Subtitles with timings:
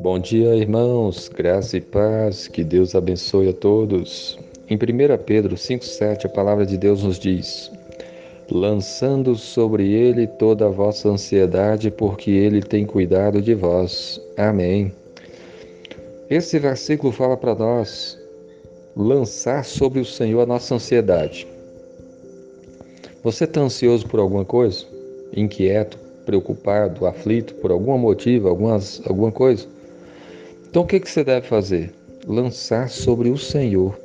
[0.00, 4.36] Bom dia, irmãos, graça e paz, que Deus abençoe a todos.
[4.68, 4.78] Em 1
[5.24, 7.70] Pedro 5,7, a palavra de Deus nos diz:
[8.50, 14.20] Lançando sobre ele toda a vossa ansiedade, porque ele tem cuidado de vós.
[14.36, 14.92] Amém.
[16.28, 18.18] Esse versículo fala para nós
[18.96, 21.46] lançar sobre o Senhor a nossa ansiedade.
[23.22, 24.95] Você está ansioso por alguma coisa?
[25.36, 29.66] Inquieto, preocupado, aflito por algum motivo, algumas, alguma coisa?
[30.68, 31.92] Então o que, que você deve fazer?
[32.26, 33.98] Lançar sobre o Senhor.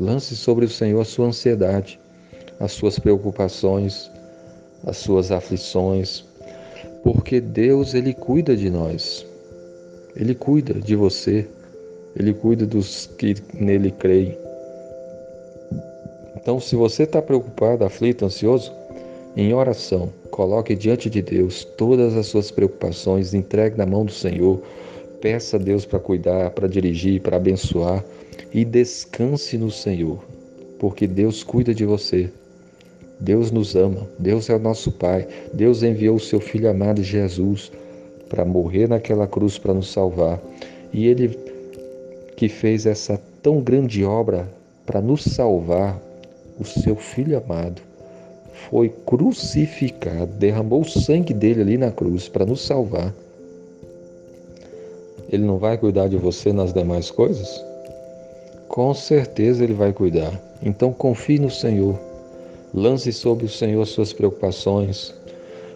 [0.00, 2.00] Lance sobre o Senhor a sua ansiedade,
[2.58, 4.10] as suas preocupações,
[4.86, 6.24] as suas aflições,
[7.02, 9.26] porque Deus ele cuida de nós.
[10.16, 11.46] Ele cuida de você.
[12.14, 14.36] Ele cuida dos que nele creem.
[16.36, 18.72] Então, se você está preocupado, aflito, ansioso,
[19.36, 24.60] em oração, coloque diante de Deus todas as suas preocupações, entregue na mão do Senhor,
[25.22, 28.04] Peça a Deus para cuidar, para dirigir, para abençoar
[28.52, 30.18] e descanse no Senhor,
[30.80, 32.28] porque Deus cuida de você.
[33.20, 35.28] Deus nos ama, Deus é o nosso Pai.
[35.54, 37.70] Deus enviou o seu Filho amado Jesus
[38.28, 40.42] para morrer naquela cruz para nos salvar.
[40.92, 41.38] E Ele
[42.34, 44.52] que fez essa tão grande obra
[44.84, 46.02] para nos salvar,
[46.58, 47.80] o seu Filho amado
[48.70, 53.12] foi crucificado, derramou o sangue dele ali na cruz para nos salvar.
[55.30, 57.64] Ele não vai cuidar de você nas demais coisas?
[58.68, 60.32] Com certeza Ele vai cuidar.
[60.62, 61.98] Então confie no Senhor.
[62.74, 65.14] Lance sobre o Senhor suas preocupações.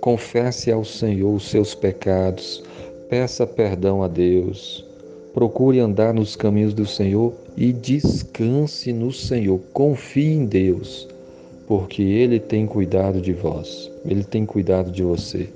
[0.00, 2.62] Confesse ao Senhor os seus pecados.
[3.08, 4.84] Peça perdão a Deus.
[5.32, 9.60] Procure andar nos caminhos do Senhor e descanse no Senhor.
[9.72, 11.08] Confie em Deus,
[11.68, 13.90] porque Ele tem cuidado de vós.
[14.06, 15.50] Ele tem cuidado de você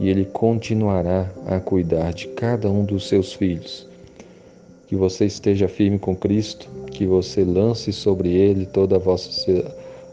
[0.00, 3.86] e Ele continuará a cuidar de cada um dos seus filhos.
[4.88, 9.64] Que você esteja firme com Cristo, que você lance sobre Ele toda a vossa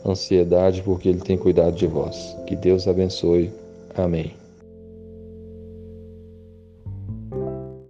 [0.06, 2.36] ansiedade, porque Ele tem cuidado de vós.
[2.46, 3.52] Que Deus abençoe.
[3.96, 4.43] Amém.